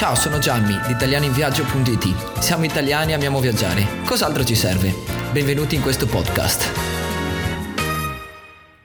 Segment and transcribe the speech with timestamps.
[0.00, 2.40] Ciao, sono Gianni di italianinviaggio.it.
[2.40, 3.86] Siamo italiani e amiamo viaggiare.
[4.06, 4.94] Cos'altro ci serve?
[5.30, 6.64] Benvenuti in questo podcast.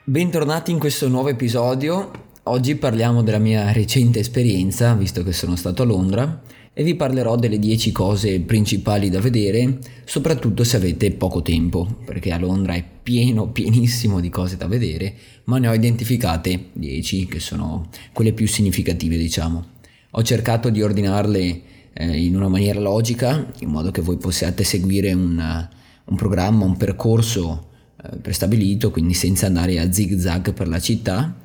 [0.04, 2.12] Bentornati in questo nuovo episodio.
[2.44, 6.42] Oggi parliamo della mia recente esperienza, visto che sono stato a Londra,
[6.74, 12.34] e vi parlerò delle 10 cose principali da vedere, soprattutto se avete poco tempo, perché
[12.34, 15.14] a Londra è pieno, pienissimo di cose da vedere,
[15.46, 19.75] ma ne ho identificate 10 che sono quelle più significative, diciamo.
[20.18, 21.62] Ho cercato di ordinarle
[21.92, 25.68] eh, in una maniera logica, in modo che voi possiate seguire un,
[26.06, 27.68] un programma, un percorso
[28.02, 31.36] eh, prestabilito, quindi senza andare a zig zag per la città.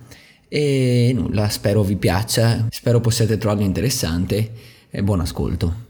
[0.47, 4.52] E nulla, spero vi piaccia, spero possiate trovarlo interessante
[4.89, 5.89] e buon ascolto.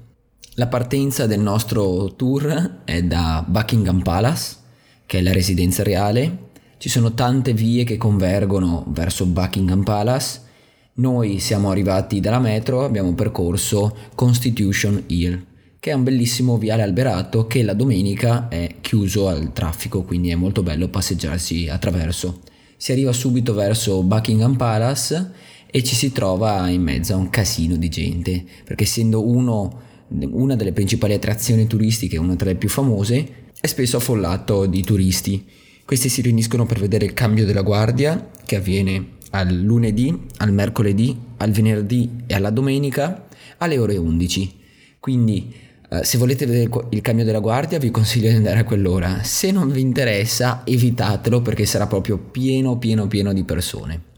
[0.54, 4.56] La partenza del nostro tour è da Buckingham Palace,
[5.04, 6.48] che è la residenza reale.
[6.78, 10.48] Ci sono tante vie che convergono verso Buckingham Palace
[10.94, 15.46] noi siamo arrivati dalla metro, abbiamo percorso Constitution Hill,
[15.78, 20.34] che è un bellissimo viale alberato che la domenica è chiuso al traffico, quindi è
[20.34, 22.40] molto bello passeggiarsi attraverso.
[22.76, 25.32] Si arriva subito verso Buckingham Palace
[25.70, 30.56] e ci si trova in mezzo a un casino di gente, perché essendo uno, una
[30.56, 35.46] delle principali attrazioni turistiche, una tra le più famose, è spesso affollato di turisti.
[35.84, 41.16] Questi si riuniscono per vedere il cambio della guardia che avviene al lunedì, al mercoledì,
[41.38, 43.26] al venerdì e alla domenica
[43.58, 44.58] alle ore 11.
[44.98, 45.52] Quindi
[45.88, 49.22] eh, se volete vedere il cambio della guardia vi consiglio di andare a quell'ora.
[49.22, 54.08] Se non vi interessa evitatelo perché sarà proprio pieno pieno pieno di persone.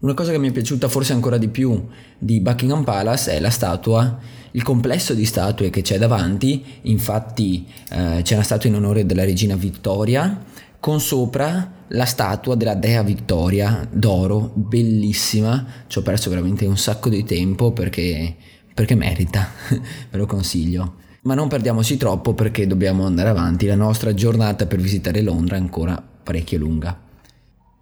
[0.00, 3.48] Una cosa che mi è piaciuta forse ancora di più di Buckingham Palace è la
[3.48, 4.18] statua,
[4.50, 9.24] il complesso di statue che c'è davanti, infatti eh, c'è una statua in onore della
[9.24, 10.44] regina Vittoria
[10.84, 15.64] con sopra la statua della dea Vittoria d'oro, bellissima.
[15.86, 18.36] Ci ho perso veramente un sacco di tempo perché,
[18.74, 20.96] perché merita, ve lo consiglio.
[21.22, 25.58] Ma non perdiamoci troppo perché dobbiamo andare avanti, la nostra giornata per visitare Londra è
[25.58, 27.00] ancora parecchio lunga.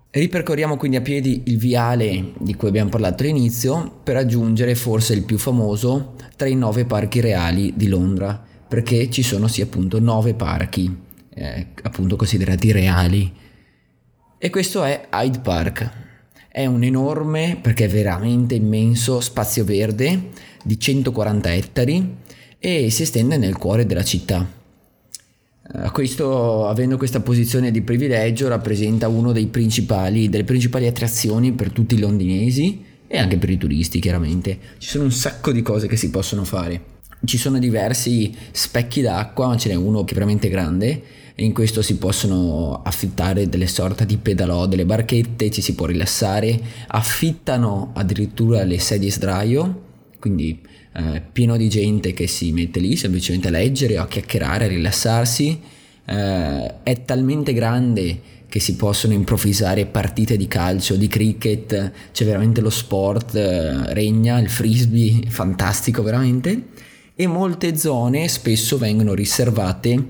[0.08, 5.24] Ripercorriamo quindi a piedi il viale di cui abbiamo parlato all'inizio per raggiungere forse il
[5.24, 10.34] più famoso tra i nove parchi reali di Londra, perché ci sono sì appunto nove
[10.34, 13.32] parchi eh, appunto considerati reali.
[14.38, 15.90] E questo è Hyde Park.
[16.48, 20.30] È un enorme, perché veramente immenso, spazio verde
[20.62, 22.16] di 140 ettari
[22.58, 24.60] e si estende nel cuore della città.
[25.74, 31.98] Uh, questo, avendo questa posizione di privilegio, rappresenta una delle principali attrazioni per tutti i
[31.98, 34.58] londinesi e anche per i turisti, chiaramente.
[34.78, 36.80] Ci sono un sacco di cose che si possono fare.
[37.24, 41.02] Ci sono diversi specchi d'acqua, ma ce n'è uno che è veramente grande
[41.36, 45.86] e in questo si possono affittare delle sorte di pedalò, delle barchette, ci si può
[45.86, 49.82] rilassare, affittano addirittura le sedie sdraio,
[50.18, 50.60] quindi
[50.94, 54.68] eh, pieno di gente che si mette lì semplicemente a leggere o a chiacchierare, a
[54.68, 55.60] rilassarsi.
[56.04, 62.60] Eh, è talmente grande che si possono improvvisare partite di calcio, di cricket, c'è veramente
[62.60, 66.71] lo sport, eh, regna, il frisbee, fantastico veramente
[67.22, 70.08] e molte zone spesso vengono riservate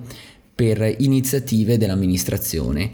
[0.55, 2.93] per iniziative dell'amministrazione.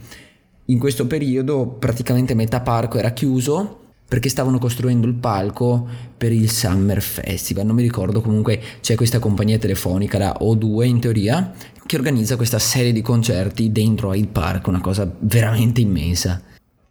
[0.67, 5.87] In questo periodo praticamente metà parco era chiuso perché stavano costruendo il palco
[6.17, 7.67] per il Summer Festival.
[7.67, 11.53] Non mi ricordo, comunque c'è questa compagnia telefonica, la O2 in teoria,
[11.87, 16.43] che organizza questa serie di concerti dentro Hyde Park, una cosa veramente immensa.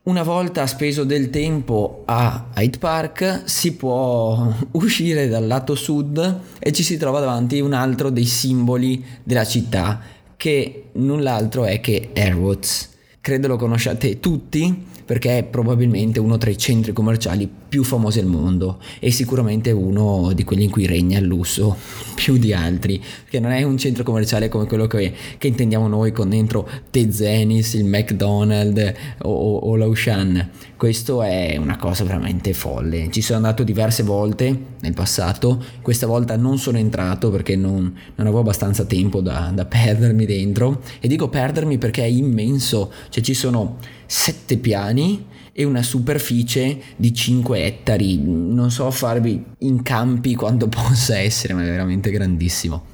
[0.07, 6.72] Una volta speso del tempo a Hyde Park si può uscire dal lato sud e
[6.72, 10.00] ci si trova davanti un altro dei simboli della città
[10.38, 12.91] che null'altro è che Airwoods.
[13.19, 18.25] Credo lo conosciate tutti perché è probabilmente uno tra i centri commerciali più famosi al
[18.25, 21.75] mondo e sicuramente uno di quelli in cui regna il lusso
[22.16, 26.11] più di altri, che non è un centro commerciale come quello che, che intendiamo noi
[26.11, 30.50] con dentro The Zenis, il McDonald's o, o, o l'Ocean.
[30.75, 33.09] Questo è una cosa veramente folle.
[33.11, 37.81] Ci sono andato diverse volte nel passato, questa volta non sono entrato perché non,
[38.16, 43.23] non avevo abbastanza tempo da, da perdermi dentro e dico perdermi perché è immenso, cioè
[43.23, 45.25] ci sono sette piani
[45.59, 48.22] e una superficie di 5 ettari.
[48.22, 52.86] Non so farvi in campi quanto possa essere, ma è veramente grandissimo.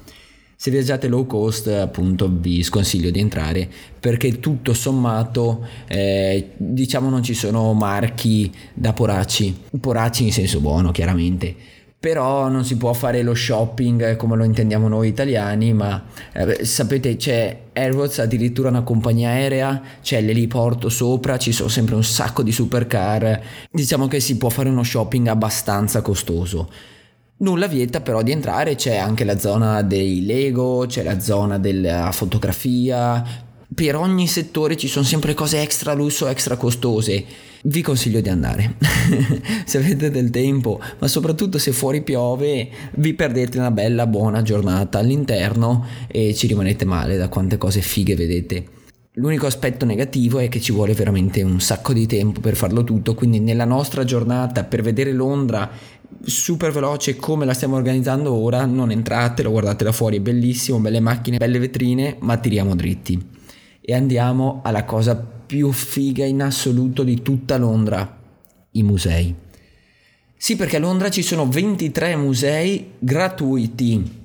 [0.56, 3.68] Se viaggiate low cost, appunto, vi sconsiglio di entrare
[4.00, 10.90] perché tutto sommato, eh, diciamo, non ci sono marchi da poracci, poracci in senso buono,
[10.90, 11.54] chiaramente
[12.04, 16.04] però non si può fare lo shopping come lo intendiamo noi italiani, ma
[16.34, 22.04] eh, sapete c'è Airways addirittura una compagnia aerea, c'è l'eliporto sopra, ci sono sempre un
[22.04, 23.40] sacco di supercar,
[23.70, 26.70] diciamo che si può fare uno shopping abbastanza costoso.
[27.38, 32.12] Nulla vieta però di entrare, c'è anche la zona dei Lego, c'è la zona della
[32.12, 33.24] fotografia,
[33.74, 37.52] per ogni settore ci sono sempre cose extra lusso, extra costose.
[37.66, 38.74] Vi consiglio di andare
[39.64, 44.98] se avete del tempo, ma soprattutto se fuori piove, vi perdete una bella buona giornata
[44.98, 48.66] all'interno e ci rimanete male da quante cose fighe vedete.
[49.12, 53.14] L'unico aspetto negativo è che ci vuole veramente un sacco di tempo per farlo tutto,
[53.14, 55.70] quindi nella nostra giornata per vedere Londra
[56.22, 61.38] super veloce come la stiamo organizzando ora, non entratelo, guardatela fuori, è bellissimo, belle macchine,
[61.38, 63.32] belle vetrine, ma tiriamo dritti
[63.80, 68.20] e andiamo alla cosa più figa in assoluto di tutta Londra,
[68.72, 69.34] i musei.
[70.36, 74.22] Sì, perché a Londra ci sono 23 musei gratuiti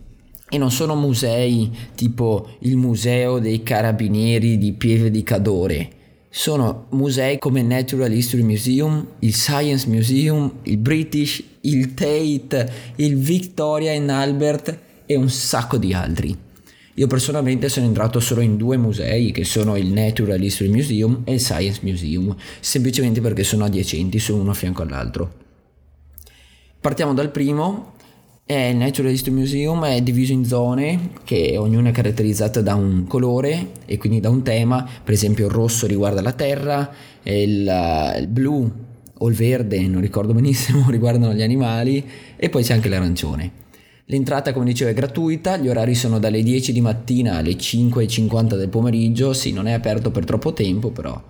[0.50, 5.92] e non sono musei tipo il museo dei carabinieri di Pieve di Cadore.
[6.30, 13.16] Sono musei come il Natural History Museum, il Science Museum, il British, il Tate, il
[13.16, 16.48] Victoria and Albert e un sacco di altri.
[17.00, 21.32] Io personalmente sono entrato solo in due musei che sono il Natural History Museum e
[21.32, 25.32] il Science Museum, semplicemente perché sono adiacenti, sono uno a fianco all'altro.
[26.82, 27.94] Partiamo dal primo,
[28.48, 33.68] il Natural History Museum è diviso in zone che ognuna è caratterizzata da un colore
[33.86, 36.94] e quindi da un tema, per esempio il rosso riguarda la terra,
[37.24, 38.70] il, il blu
[39.20, 42.06] o il verde, non ricordo benissimo, riguardano gli animali
[42.36, 43.68] e poi c'è anche l'arancione.
[44.12, 48.68] L'entrata, come dicevo, è gratuita, gli orari sono dalle 10 di mattina alle 5.50 del
[48.68, 51.22] pomeriggio, sì, non è aperto per troppo tempo, però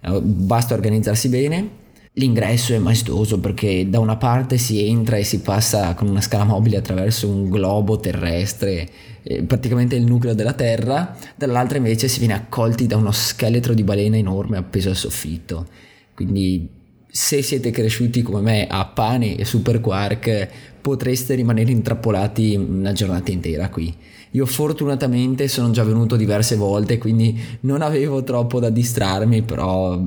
[0.00, 1.68] eh, basta organizzarsi bene.
[2.12, 6.44] L'ingresso è maestoso perché da una parte si entra e si passa con una scala
[6.44, 8.88] mobile attraverso un globo terrestre,
[9.24, 13.82] eh, praticamente il nucleo della Terra, dall'altra invece si viene accolti da uno scheletro di
[13.82, 15.66] balena enorme appeso al soffitto.
[16.14, 16.78] Quindi
[17.10, 20.48] se siete cresciuti come me a pane e super quark
[20.80, 23.94] potreste rimanere intrappolati una giornata intera qui.
[24.32, 30.00] Io fortunatamente sono già venuto diverse volte, quindi non avevo troppo da distrarmi, però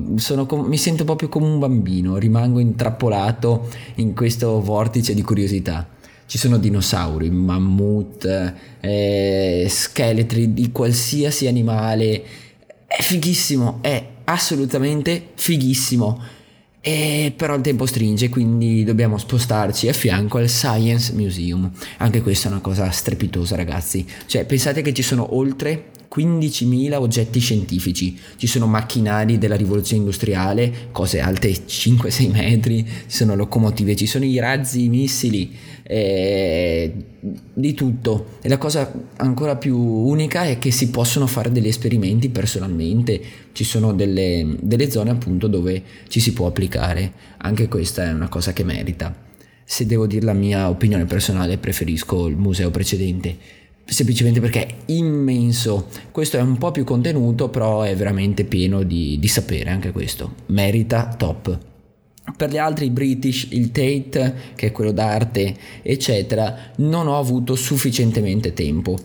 [0.46, 5.86] com- mi sento proprio come un bambino, rimango intrappolato in questo vortice di curiosità.
[6.26, 12.24] Ci sono dinosauri, mammut, eh, scheletri di qualsiasi animale.
[12.86, 16.33] È fighissimo, è assolutamente fighissimo
[16.86, 21.70] e però il tempo stringe, quindi dobbiamo spostarci a fianco al Science Museum.
[21.96, 24.06] Anche questa è una cosa strepitosa, ragazzi.
[24.26, 30.88] Cioè, pensate che ci sono oltre 15.000 oggetti scientifici, ci sono macchinari della rivoluzione industriale,
[30.92, 35.52] cose alte 5-6 metri, ci sono locomotive, ci sono i razzi, i missili,
[35.82, 36.92] eh,
[37.52, 38.38] di tutto.
[38.42, 43.20] E la cosa ancora più unica è che si possono fare degli esperimenti personalmente,
[43.52, 48.28] ci sono delle, delle zone appunto dove ci si può applicare, anche questa è una
[48.28, 49.22] cosa che merita.
[49.66, 55.88] Se devo dire la mia opinione personale preferisco il museo precedente semplicemente perché è immenso.
[56.10, 60.34] Questo è un po' più contenuto, però è veramente pieno di, di sapere anche questo.
[60.46, 61.58] Merita top.
[62.36, 68.54] Per gli altri British, il Tate, che è quello d'arte, eccetera, non ho avuto sufficientemente
[68.54, 68.98] tempo.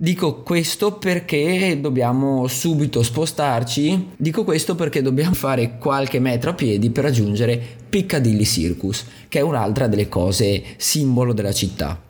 [0.00, 6.90] Dico questo perché dobbiamo subito spostarci, dico questo perché dobbiamo fare qualche metro a piedi
[6.90, 12.00] per raggiungere Piccadilly Circus, che è un'altra delle cose simbolo della città.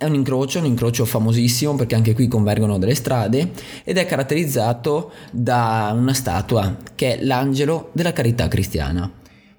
[0.00, 3.50] È un incrocio, un incrocio famosissimo perché anche qui convergono delle strade
[3.82, 9.10] ed è caratterizzato da una statua che è l'angelo della carità cristiana.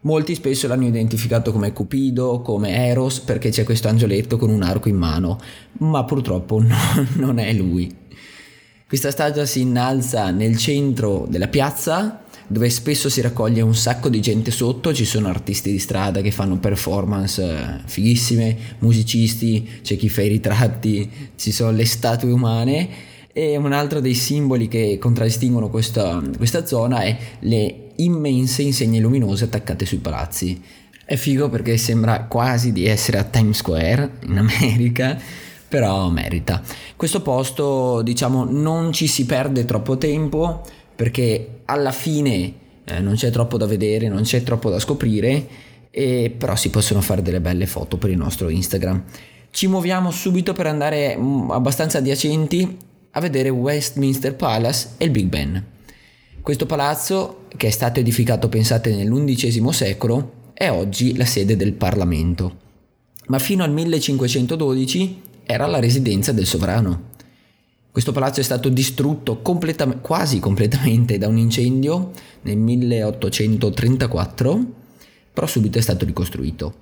[0.04, 4.88] Molti spesso l'hanno identificato come Cupido, come Eros, perché c'è questo angioletto con un arco
[4.88, 5.38] in mano,
[5.80, 6.78] ma purtroppo no,
[7.16, 7.94] non è lui.
[8.88, 14.20] Questa statua si innalza nel centro della piazza dove spesso si raccoglie un sacco di
[14.20, 20.10] gente sotto, ci sono artisti di strada che fanno performance eh, fighissime, musicisti, c'è chi
[20.10, 22.90] fa i ritratti, ci sono le statue umane
[23.32, 29.44] e un altro dei simboli che contraddistinguono questa, questa zona è le immense insegne luminose
[29.44, 30.60] attaccate sui palazzi.
[31.06, 35.20] È figo perché sembra quasi di essere a Times Square in America,
[35.68, 36.64] però merita.
[36.96, 40.64] Questo posto, diciamo, non ci si perde troppo tempo
[40.96, 45.48] perché alla fine eh, non c'è troppo da vedere, non c'è troppo da scoprire,
[45.92, 49.04] e però si possono fare delle belle foto per il nostro Instagram.
[49.52, 52.78] Ci muoviamo subito per andare mm, abbastanza adiacenti
[53.12, 55.64] a vedere Westminster Palace e il Big Ben.
[56.42, 62.58] Questo palazzo, che è stato edificato pensate nell'undicesimo secolo, è oggi la sede del Parlamento,
[63.28, 67.09] ma fino al 1512 era la residenza del sovrano.
[68.00, 72.12] Questo palazzo è stato distrutto completam- quasi completamente da un incendio
[72.44, 74.66] nel 1834,
[75.34, 76.76] però subito è stato ricostruito.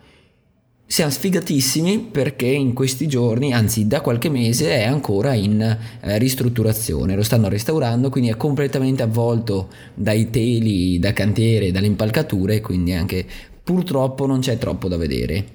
[0.86, 7.16] Siamo sfigatissimi perché in questi giorni, anzi da qualche mese, è ancora in eh, ristrutturazione,
[7.16, 13.26] lo stanno restaurando, quindi è completamente avvolto dai teli, da cantiere, dalle impalcature, quindi anche
[13.64, 15.46] purtroppo non c'è troppo da vedere.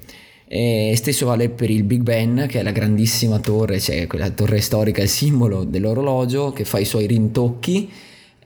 [0.54, 4.60] E stesso vale per il Big Ben, che è la grandissima torre, cioè quella torre
[4.60, 7.90] storica, il simbolo dell'orologio, che fa i suoi rintocchi,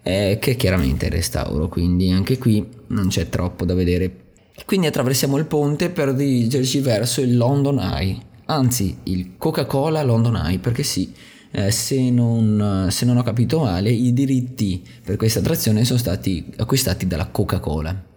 [0.05, 4.09] eh, che chiaramente è restauro, quindi anche qui non c'è troppo da vedere.
[4.65, 10.61] Quindi attraversiamo il ponte per dirigerci verso il London Eye, anzi il Coca-Cola London Eye,
[10.61, 11.13] perché sì,
[11.51, 16.53] eh, se, non, se non ho capito male, i diritti per questa attrazione sono stati
[16.55, 18.15] acquistati dalla Coca-Cola.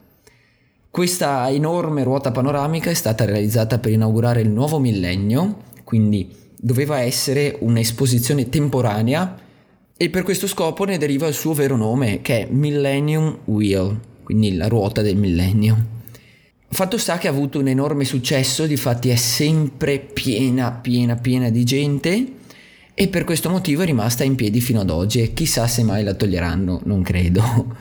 [0.91, 7.58] Questa enorme ruota panoramica è stata realizzata per inaugurare il nuovo millennio, quindi doveva essere
[7.60, 9.38] un'esposizione temporanea
[9.96, 14.55] e per questo scopo ne deriva il suo vero nome che è Millennium Wheel, quindi
[14.55, 15.98] la ruota del millennio.
[16.69, 21.63] Fatto sta che ha avuto un enorme successo, difatti è sempre piena, piena, piena di
[21.63, 22.34] gente
[22.96, 26.03] e per questo motivo è rimasta in piedi fino ad oggi e chissà se mai
[26.03, 27.75] la toglieranno, non credo.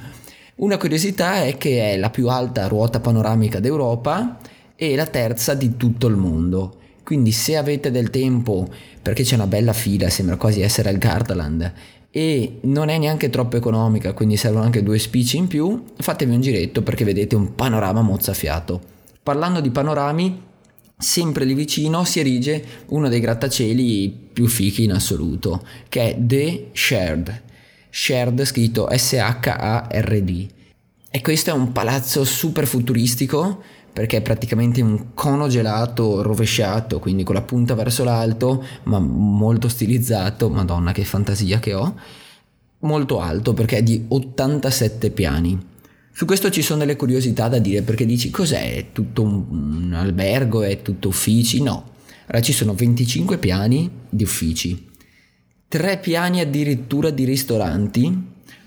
[0.59, 4.39] Una curiosità è che è la più alta ruota panoramica d'Europa
[4.75, 6.79] e la terza di tutto il mondo.
[7.05, 8.69] Quindi se avete del tempo,
[9.01, 11.73] perché c'è una bella fila, sembra quasi essere al Gardaland,
[12.11, 16.41] e non è neanche troppo economica, quindi servono anche due spicci in più, fatevi un
[16.41, 18.81] giretto perché vedete un panorama mozzafiato.
[19.23, 20.43] Parlando di panorami,
[20.99, 26.71] sempre lì vicino si erige uno dei grattacieli più fichi in assoluto, che è The
[26.73, 27.43] Shared.
[27.91, 30.47] Shared scritto S-H-A-R-D.
[31.11, 37.25] E questo è un palazzo super futuristico perché è praticamente un cono gelato rovesciato, quindi
[37.25, 41.97] con la punta verso l'alto, ma molto stilizzato, madonna che fantasia che ho,
[42.81, 45.67] molto alto perché è di 87 piani.
[46.13, 48.77] Su questo ci sono delle curiosità da dire perché dici cos'è?
[48.77, 50.63] È tutto un, albergo?
[50.63, 51.63] È tutto uffici?
[51.63, 51.91] No.
[52.27, 54.88] Allora ci sono 25 piani di uffici,
[55.71, 58.11] 3 piani addirittura di ristoranti,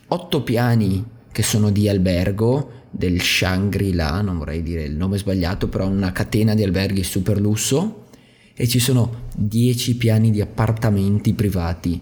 [0.08, 5.88] 8 piani che sono di albergo, del Shangri-La, non vorrei dire il nome sbagliato, però
[5.88, 8.05] una catena di alberghi super lusso
[8.53, 12.00] e ci sono 10 piani di appartamenti privati.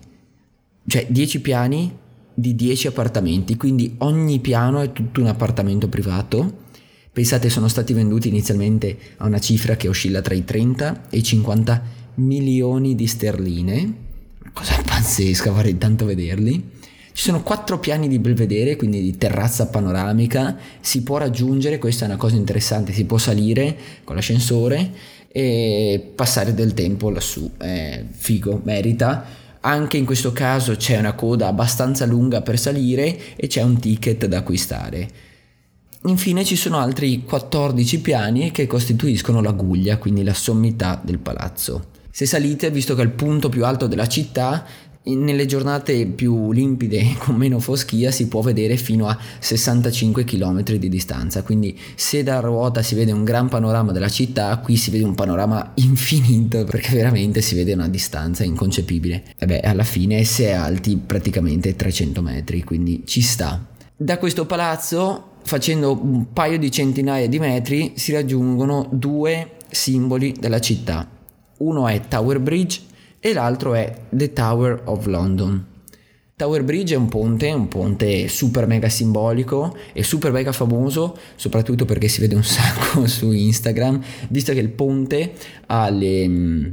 [0.85, 1.97] Cioè 10 piani
[2.33, 6.65] di 10 appartamenti, quindi ogni piano è tutto un appartamento privato.
[7.13, 11.23] Pensate sono stati venduti inizialmente a una cifra che oscilla tra i 30 e i
[11.23, 11.83] 50
[12.15, 14.07] milioni di sterline.
[14.53, 16.77] Cosa pazzesca, vorrei tanto vederli.
[17.19, 22.07] Ci sono quattro piani di belvedere, quindi di terrazza panoramica, si può raggiungere, questa è
[22.07, 24.91] una cosa interessante, si può salire con l'ascensore
[25.27, 29.25] e passare del tempo lassù, è figo, merita.
[29.61, 34.25] Anche in questo caso c'è una coda abbastanza lunga per salire e c'è un ticket
[34.25, 35.09] da acquistare.
[36.03, 41.97] Infine ci sono altri 14 piani che costituiscono la guglia, quindi la sommità del palazzo.
[42.11, 44.65] Se salite, visto che è il punto più alto della città,
[45.03, 50.89] nelle giornate più limpide con meno foschia si può vedere fino a 65 km di
[50.89, 51.41] distanza.
[51.43, 55.15] Quindi se da ruota si vede un gran panorama della città qui si vede un
[55.15, 59.23] panorama infinito perché veramente si vede una distanza inconcepibile.
[59.37, 63.65] E beh alla fine si è alti praticamente 300 metri quindi ci sta.
[63.95, 70.59] Da questo palazzo facendo un paio di centinaia di metri si raggiungono due simboli della
[70.59, 71.17] città
[71.59, 72.81] uno è Tower Bridge
[73.19, 75.65] e l'altro è The Tower of London.
[76.39, 81.83] Tower Bridge è un ponte, un ponte super mega simbolico e super mega famoso, soprattutto
[81.83, 85.33] perché si vede un sacco su Instagram, visto che il ponte
[85.65, 86.65] ha le, mm,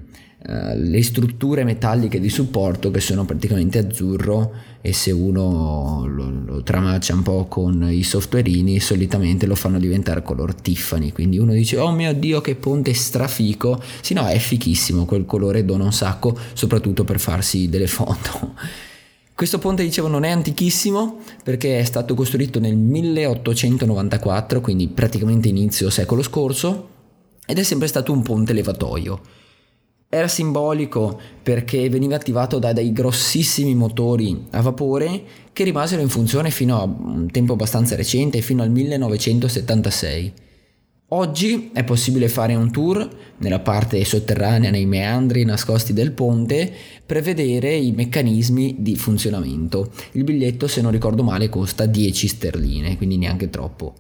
[0.47, 6.63] eh, le strutture metalliche di supporto che sono praticamente azzurro e se uno lo, lo
[6.63, 11.11] tramaccia un po' con i softwareini solitamente lo fanno diventare color Tiffany.
[11.11, 13.83] Quindi uno dice oh mio dio che ponte strafico.
[14.01, 18.55] Sì no è fichissimo quel colore dona un sacco soprattutto per farsi delle foto
[19.37, 25.91] questo ponte, dicevo, non è antichissimo perché è stato costruito nel 1894, quindi praticamente inizio
[25.91, 26.89] secolo scorso,
[27.45, 29.21] ed è sempre stato un ponte levatoio.
[30.09, 36.51] Era simbolico perché veniva attivato da dei grossissimi motori a vapore che rimasero in funzione
[36.51, 40.33] fino a un tempo abbastanza recente, fino al 1976.
[41.11, 46.73] Oggi è possibile fare un tour nella parte sotterranea, nei meandri nascosti del ponte,
[47.07, 49.93] per vedere i meccanismi di funzionamento.
[50.13, 53.95] Il biglietto, se non ricordo male, costa 10 sterline, quindi neanche troppo.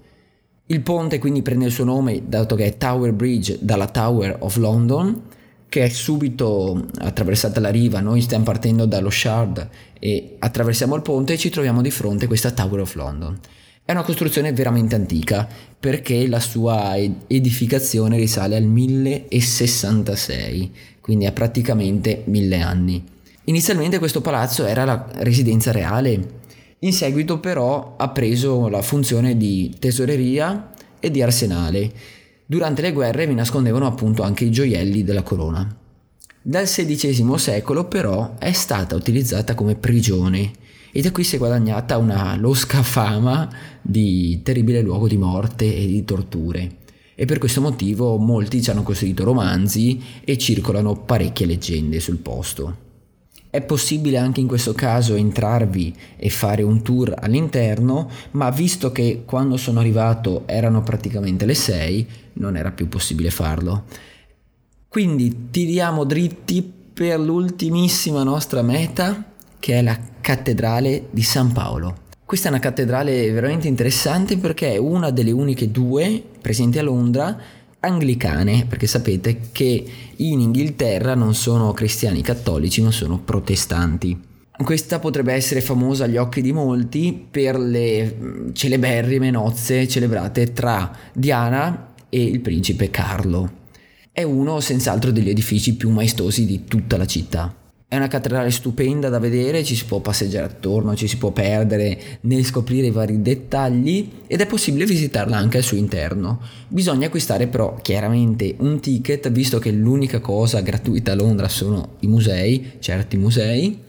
[0.67, 4.57] Il ponte quindi prende il suo nome, dato che è Tower Bridge, dalla Tower of
[4.57, 5.23] London,
[5.69, 9.69] che è subito attraversata la riva, noi stiamo partendo dallo Shard
[10.01, 13.39] e attraversiamo il ponte e ci troviamo di fronte a questa Tower of London.
[13.87, 22.25] È una costruzione veramente antica perché la sua edificazione risale al 1066, quindi ha praticamente
[22.25, 23.05] mille anni.
[23.45, 26.41] Inizialmente questo palazzo era la residenza reale,
[26.81, 31.93] in seguito però ha preso la funzione di tesoreria e di arsenale.
[32.45, 35.65] Durante le guerre vi nascondevano appunto anche i gioielli della corona.
[36.43, 40.65] Dal XVI secolo però è stata utilizzata come prigione
[40.97, 43.51] e da qui si è guadagnata una losca fama
[43.83, 46.77] di terribile luogo di morte e di torture.
[47.15, 52.77] E per questo motivo molti ci hanno costruito romanzi e circolano parecchie leggende sul posto.
[53.51, 59.25] È possibile anche in questo caso entrarvi e fare un tour all'interno, ma visto che
[59.27, 63.85] quando sono arrivato erano praticamente le 6, non era più possibile farlo.
[64.89, 66.63] Quindi tiriamo dritti
[66.95, 71.99] per l'ultimissima nostra meta, che è la cattedrale di San Paolo.
[72.25, 77.39] Questa è una cattedrale veramente interessante perché è una delle uniche due presenti a Londra
[77.79, 79.85] anglicane, perché sapete che
[80.17, 84.21] in Inghilterra non sono cristiani cattolici, ma sono protestanti.
[84.65, 90.91] Questa potrebbe essere famosa agli occhi di molti per le mm, celeberrime nozze celebrate tra
[91.13, 93.49] Diana e il principe Carlo.
[94.11, 97.55] È uno senz'altro degli edifici più maestosi di tutta la città.
[97.89, 102.19] È una cattedrale stupenda da vedere, ci si può passeggiare attorno, ci si può perdere
[102.23, 106.41] nel scoprire i vari dettagli ed è possibile visitarla anche al suo interno.
[106.67, 112.09] Bisogna acquistare però chiaramente un ticket, visto che l'unica cosa gratuita a Londra sono i
[112.09, 113.81] musei, certi musei.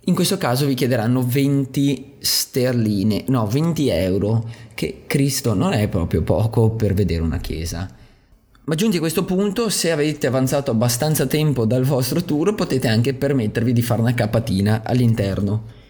[0.00, 6.20] In questo caso vi chiederanno 20 sterline, no 20 euro, che Cristo non è proprio
[6.20, 8.02] poco per vedere una chiesa.
[8.66, 13.12] Ma giunti a questo punto, se avete avanzato abbastanza tempo dal vostro tour, potete anche
[13.12, 15.82] permettervi di fare una capatina all'interno.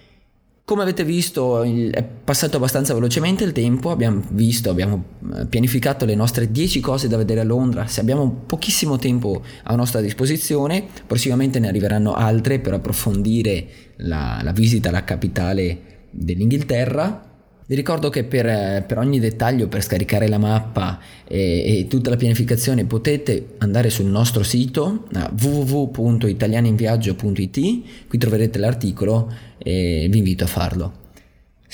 [0.64, 5.04] Come avete visto è passato abbastanza velocemente il tempo, abbiamo visto, abbiamo
[5.36, 9.76] eh, pianificato le nostre 10 cose da vedere a Londra, se abbiamo pochissimo tempo a
[9.76, 13.66] nostra disposizione, prossimamente ne arriveranno altre per approfondire
[13.98, 17.33] la, la visita alla capitale dell'Inghilterra
[17.66, 22.16] vi ricordo che per, per, ogni dettaglio, per scaricare la mappa e, e, tutta la
[22.16, 25.06] pianificazione potete andare sul nostro sito
[25.40, 31.03] www.italianinviaggio.it, qui troverete l'articolo e vi invito a farlo.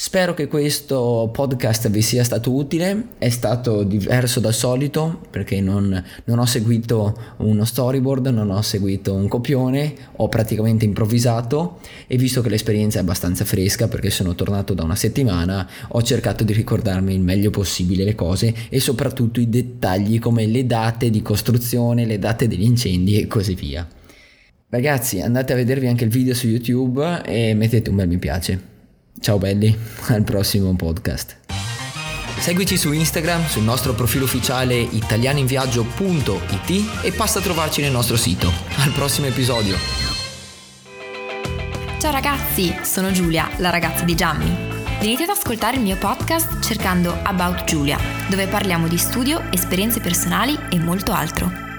[0.03, 6.03] Spero che questo podcast vi sia stato utile, è stato diverso dal solito perché non,
[6.25, 12.41] non, ho seguito uno storyboard, non ho seguito un copione, ho praticamente improvvisato e visto
[12.41, 17.13] che l'esperienza è abbastanza fresca perché sono tornato da una settimana, ho cercato di ricordarmi
[17.13, 22.19] il meglio possibile le cose e soprattutto i dettagli come le date di costruzione, le
[22.19, 23.87] date degli incendi e così via.
[24.71, 28.70] Ragazzi andate a vedervi anche il video su YouTube e mettete un bel mi piace.
[29.21, 29.77] Ciao belli,
[30.09, 31.37] al prossimo podcast.
[32.39, 38.51] Seguici su Instagram, sul nostro profilo ufficiale italianinviaggio.it e passa a trovarci nel nostro sito.
[38.79, 39.77] Al prossimo episodio.
[41.99, 44.57] Ciao ragazzi, sono Giulia, la ragazza di Gianni.
[45.01, 47.99] Venite ad ascoltare il mio podcast cercando About Giulia,
[48.31, 51.70] dove parliamo di studio, esperienze personali e molto altro.